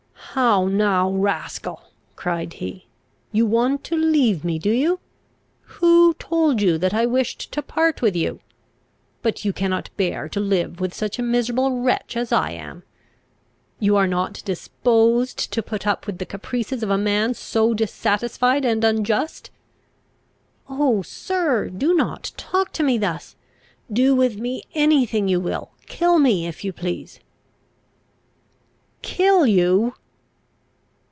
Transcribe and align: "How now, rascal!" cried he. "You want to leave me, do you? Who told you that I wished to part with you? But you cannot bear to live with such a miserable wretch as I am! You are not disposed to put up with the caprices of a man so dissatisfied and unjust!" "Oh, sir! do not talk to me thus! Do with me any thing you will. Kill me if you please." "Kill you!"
"How 0.33 0.69
now, 0.69 1.11
rascal!" 1.11 1.91
cried 2.15 2.53
he. 2.53 2.85
"You 3.33 3.45
want 3.45 3.83
to 3.83 3.97
leave 3.97 4.45
me, 4.45 4.57
do 4.59 4.71
you? 4.71 5.01
Who 5.79 6.13
told 6.19 6.61
you 6.61 6.77
that 6.77 6.93
I 6.93 7.05
wished 7.05 7.51
to 7.51 7.61
part 7.61 8.01
with 8.01 8.15
you? 8.15 8.39
But 9.21 9.43
you 9.43 9.51
cannot 9.51 9.89
bear 9.97 10.29
to 10.29 10.39
live 10.39 10.79
with 10.79 10.93
such 10.93 11.19
a 11.19 11.21
miserable 11.21 11.81
wretch 11.81 12.15
as 12.15 12.31
I 12.31 12.51
am! 12.51 12.83
You 13.77 13.97
are 13.97 14.07
not 14.07 14.41
disposed 14.45 15.51
to 15.51 15.61
put 15.61 15.85
up 15.85 16.07
with 16.07 16.17
the 16.17 16.25
caprices 16.25 16.81
of 16.81 16.89
a 16.89 16.97
man 16.97 17.33
so 17.33 17.73
dissatisfied 17.73 18.63
and 18.63 18.85
unjust!" 18.85 19.51
"Oh, 20.69 21.01
sir! 21.01 21.67
do 21.67 21.93
not 21.93 22.31
talk 22.37 22.71
to 22.73 22.83
me 22.83 22.97
thus! 22.97 23.35
Do 23.91 24.15
with 24.15 24.37
me 24.37 24.63
any 24.73 25.05
thing 25.05 25.27
you 25.27 25.41
will. 25.41 25.71
Kill 25.87 26.19
me 26.19 26.47
if 26.47 26.63
you 26.63 26.71
please." 26.71 27.19
"Kill 29.01 29.45
you!" 29.45 29.95